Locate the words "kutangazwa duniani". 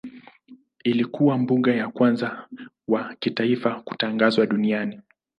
3.81-5.01